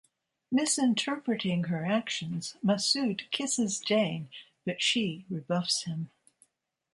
Misinterpreting 0.51 1.65
her 1.65 1.85
actions, 1.85 2.57
Masood 2.65 3.29
kisses 3.29 3.77
Jane, 3.79 4.29
but 4.65 4.81
she 4.81 5.25
rebuffs 5.29 5.83
him. 5.83 6.09